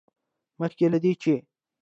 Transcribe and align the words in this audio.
مخکې 0.59 0.85
له 0.93 0.99
دې، 1.03 1.11
چې 1.21 1.33